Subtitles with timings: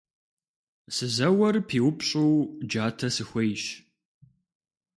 [0.95, 2.33] Сызэуэр пиупщӏу
[2.69, 3.63] джатэ сыхуейщ.